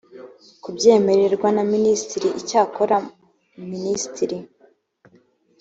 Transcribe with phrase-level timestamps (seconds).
[0.63, 2.95] kubyemererwa na minisitiri icyakora
[3.71, 4.37] minisitiri